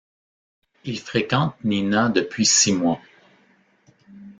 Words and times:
Il 0.83 0.99
fréquente 0.99 1.53
Nina 1.63 2.09
depuis 2.09 2.43
six 2.47 2.73
mois. 2.73 2.99